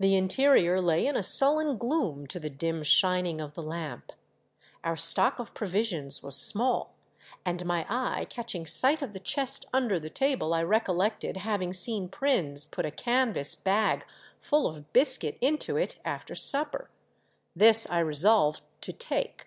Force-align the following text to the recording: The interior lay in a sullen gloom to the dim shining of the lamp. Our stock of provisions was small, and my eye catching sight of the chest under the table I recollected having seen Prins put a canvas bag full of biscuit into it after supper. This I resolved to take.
The 0.00 0.16
interior 0.16 0.80
lay 0.80 1.06
in 1.06 1.14
a 1.14 1.22
sullen 1.22 1.78
gloom 1.78 2.26
to 2.26 2.40
the 2.40 2.50
dim 2.50 2.82
shining 2.82 3.40
of 3.40 3.54
the 3.54 3.62
lamp. 3.62 4.12
Our 4.82 4.96
stock 4.96 5.38
of 5.38 5.54
provisions 5.54 6.24
was 6.24 6.34
small, 6.36 6.96
and 7.44 7.64
my 7.64 7.86
eye 7.88 8.24
catching 8.24 8.66
sight 8.66 9.00
of 9.00 9.12
the 9.12 9.20
chest 9.20 9.64
under 9.72 10.00
the 10.00 10.10
table 10.10 10.54
I 10.54 10.64
recollected 10.64 11.36
having 11.36 11.72
seen 11.72 12.08
Prins 12.08 12.64
put 12.66 12.84
a 12.84 12.90
canvas 12.90 13.54
bag 13.54 14.04
full 14.40 14.66
of 14.66 14.92
biscuit 14.92 15.38
into 15.40 15.76
it 15.76 15.98
after 16.04 16.34
supper. 16.34 16.90
This 17.54 17.86
I 17.88 18.00
resolved 18.00 18.62
to 18.80 18.92
take. 18.92 19.46